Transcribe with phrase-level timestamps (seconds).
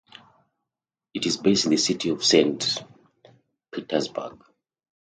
[1.13, 2.83] It is based in the city of Saint
[3.71, 4.43] Petersburg.